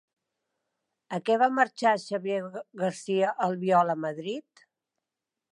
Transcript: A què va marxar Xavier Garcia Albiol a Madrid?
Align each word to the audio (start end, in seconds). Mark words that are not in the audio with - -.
A 1.17 1.19
què 1.27 1.35
va 1.43 1.49
marxar 1.59 1.93
Xavier 2.05 2.41
Garcia 2.85 3.37
Albiol 3.49 3.97
a 3.97 4.01
Madrid? 4.07 4.69